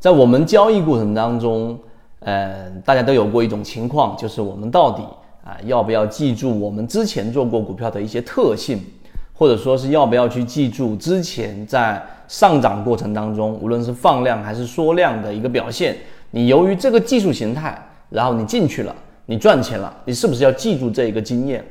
[0.00, 1.78] 在我们交易过程当中，
[2.20, 5.02] 呃，大家都有过一种情况，就是我们到底
[5.44, 8.82] 啊要不要记住我们之前做过股票的一些特性，
[9.34, 15.94] 或者说是要不要去记住之前在上涨过程当中，无论是放量还是缩量的一个表现，
[16.30, 17.78] 你由于这个技术形态，
[18.08, 18.96] 然后你进去了，
[19.26, 21.62] 你赚钱了，你是不是要记住这一个经验？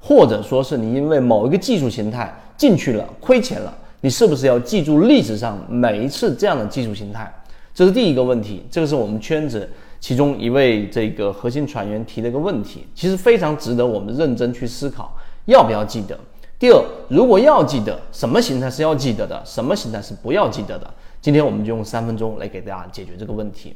[0.00, 7.30] 或者说是你因为某一个技术形态进去了亏钱了，你是不是要记住历史上每一次这样的技术形态？
[7.74, 9.68] 这是第一个问题，这个是我们圈子
[9.98, 15.12] 其中一位这个核心船员提的一个问题，其实非常值得我们认真去思考，
[15.46, 16.16] 要不要记得？
[16.56, 20.88] 第二，如果要记得，什么形态是要记得的，什么形态是不要记得的？
[21.20, 23.74] 今天我们就用三分钟来给大家解决这个问题。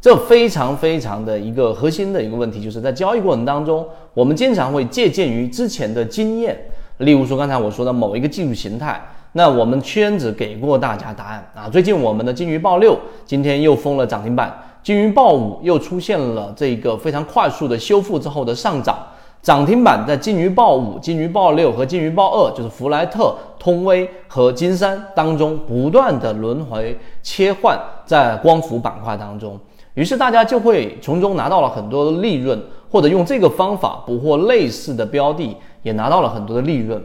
[0.00, 6.58] 这非常非常的一个核心的一个问题，就是在交易过程当中，我们经常会借鉴于之前的经验，
[6.96, 9.00] 例如说刚才我说的某一个技术形态。
[9.32, 11.50] 那我们圈子给过大家答案。
[11.54, 18.98] 啊，最近我们的金鱼报六今天又封了涨停板，金鱼报五又出现了这个非常快速的修复之后的上涨，
[19.40, 29.58] 涨停板在金鱼报五、金鱼报六和金鱼报二，就是弗莱特、通威和金山当中不断的轮回切换，在光伏板块当中，
[29.94, 37.02] 于是大家就会从中拿到了很多的利润，或者用这个方法捕获类似的标的，也拿到了很多的利润。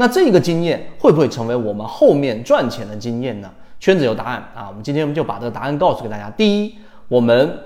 [0.00, 3.50] 那这个经验会不会成为我们后面赚钱的经验呢？
[3.80, 6.30] 圈子有答案啊，我们今天我们就把这个答案告诉给大家。
[6.30, 6.74] 第一，
[7.08, 7.58] 我们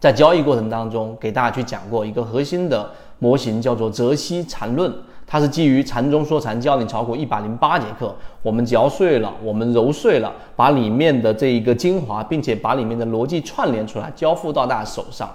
[0.00, 4.90] 在交易过程当中给大家去讲过一个核心的模型，叫做泽西禅论，
[5.26, 15.28] 它是基于禅中说禅教你炒股一百零八节课，我们嚼碎了，我们揉碎了，把里面的这一个精华，并且把里面的逻辑串联出来，交付到大家手上。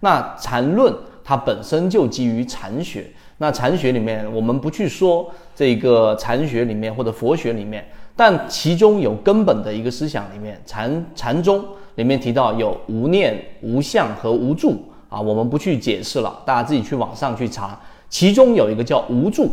[0.00, 3.06] 那禅论它本身就基于禅学。
[3.38, 7.84] 那禅学里面，我们不去说这个禅学里面或者佛学里面，
[8.14, 11.64] 但其中有根本的一个思想里面，禅禅宗
[11.96, 17.78] 里面提到有无念、无相和无助啊，我们不去解释了，大家自己去网上去查。
[18.08, 19.50] 其中有一个叫无助，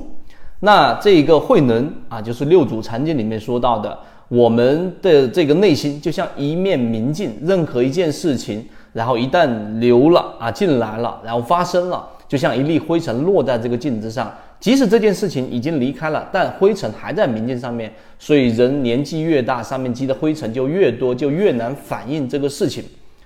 [0.60, 3.98] 那这个慧能啊，就是六祖禅经里面说到的，
[4.28, 12.08] 我们的这个内心就像一面明镜，任何一件事情，然后一旦流了啊进来了，然后发生了。
[12.28, 17.92] 就像一粒灰尘落在这个镜子上，即使这件事情已经离开了，但灰尘还在明镜上面。
[18.20, 22.84] 所以人年纪越大，上面积的灰尘就越多，就越难反映这个事情。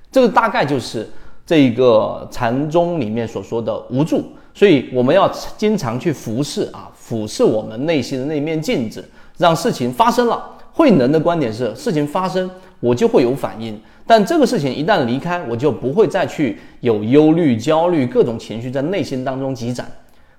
[0.10, 1.06] 这个大概就是
[1.46, 4.24] 这一个禅宗里面所说的无助。
[4.54, 9.04] 所以我们要经常去俯视啊，俯视我们内心的那面镜子，
[9.38, 10.50] 让事情发生了。
[10.74, 13.80] 慧能的观点是，事情发生，我就会有反应。
[14.06, 19.90] 但这个事情一旦离开，我就不会再去有忧虑、焦虑各种情绪在内心当中积攒。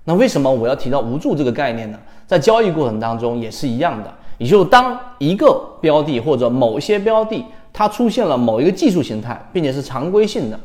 [0.05, 1.99] 那为什么我要提到无助这个概念呢？
[2.27, 7.43] 在交易过程当中也是一样的，也就是当一个标的或者某一些标的
[7.73, 10.61] 它出现了某一个技术形态，并且是常规性的，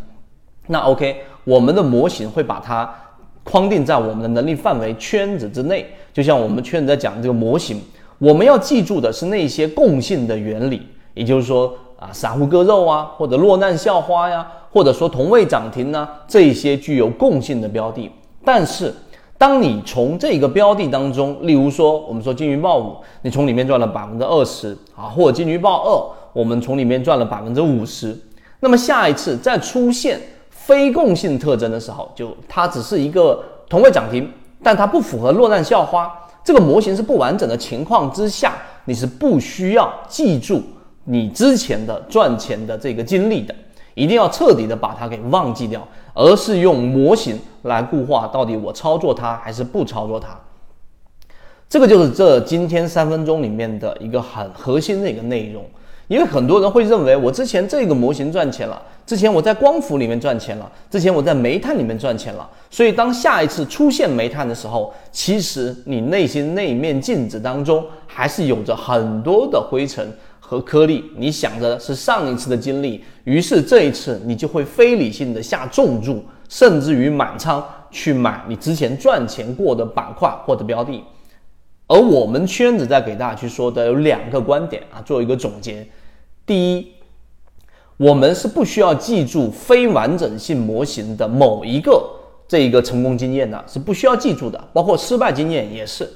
[0.68, 2.94] 那 OK，我们的模型会把它
[3.44, 5.86] 框定在我们的能力范围圈子之内。
[6.12, 7.82] 就像我们圈子在讲这个模型，
[8.20, 11.74] 我们要记住的是那些共性的原理，也就是说。
[12.00, 18.10] 啊，散户割肉啊，或者落难校花呀，或者说同位涨停呢，这些具有共性的标的。
[18.46, 18.96] 但是，
[19.38, 28.18] 当你从这个标的当中，例如说，我们说金鱼报五，你从里面赚了百分之二十啊，或者金鱼报二，我们从里面赚了百分之五十。
[28.62, 30.18] 那么下一次再出现
[30.50, 34.32] 非共性特征的时候，就它只是一个同位涨停，
[34.64, 36.10] 但它不符合落难校花
[36.44, 38.56] 这个模型是不完整的情况之下，
[38.86, 40.62] 你是不需要记住。
[41.06, 43.56] 你之前的赚钱的这个经历的，
[43.96, 50.40] 一定要彻底的把它给忘记掉，而是用模型来固化，到底我操作它还是不操作它。
[51.68, 55.64] 这个就是这今天三分钟里面的一个很核心的一个内容。
[56.10, 70.06] 因为很多人会认为，我之前这个模型赚钱了，之前我在光伏里面赚钱了，之前我在煤炭里面赚钱了，所以当下一次出现煤炭的时候，其实你内心那一面镜子当中还是有着很多的灰尘。
[70.42, 81.04] 和颗粒，你想着是上一次的经历，于是这一次你就会非理性的下重注，甚至于满仓去买你之前赚钱过的板块或者标的。
[81.86, 85.88] 而我们圈子在给大家去说的有两个观点啊，做一个总结。
[86.50, 86.88] 第一，
[87.96, 92.04] 我们是不需要记住非完整性模型的某一个
[92.48, 96.10] 这一个成功经验的，是不需要记住的，包括失败经验也是。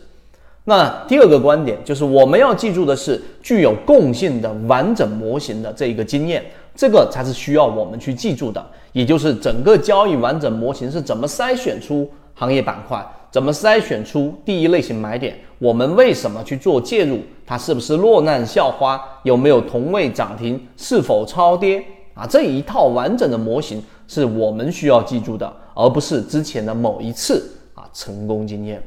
[0.64, 6.44] 那第二个观点就是，我们要记住的是具有共性的完整模型的这一个经验，
[6.74, 8.66] 这个才是需要我们去记住的。
[8.92, 15.36] 也就是整个交易完整模型是怎么筛选出行业板块，怎么筛选出第一类型买点？
[15.58, 17.20] 我们为什么去做介入？
[17.48, 19.02] 它是不是落难校花？
[19.24, 20.64] 有没有同位涨停？
[20.78, 21.84] 是否超跌？
[22.14, 28.80] 啊，这一套完整的模型是我们需要记住的，而不是之前的某一次啊成功经验。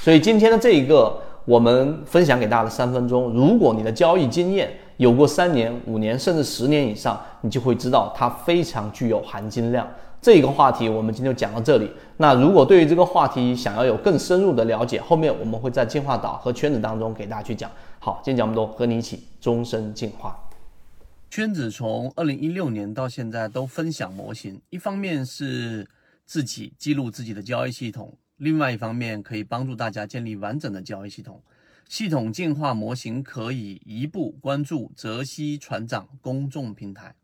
[0.00, 1.14] 所以今天的这一个
[1.44, 9.86] 我们分享给大家的三分钟，如果你的交易经验有过三年、五年甚至十年以上，你就会知道它非常具有含金量。
[10.22, 11.90] 这一个话题我们今天就讲到这里。
[12.18, 17.70] 那如果对于这个话题想要有更深入的了解，后面我们会在进化岛和圈子当中给大家去讲。
[17.98, 20.38] 好，今天讲这么多，和你一起终身进化。
[21.30, 25.88] 圈子从二零一六年到现在都分享模型，一方面是
[26.26, 31.40] 自己记录自己的交易系统，另外一方面可以帮助大家建立完整的交易系统。
[31.88, 37.14] 系统进化模型可以一步关注泽西船长公众平台。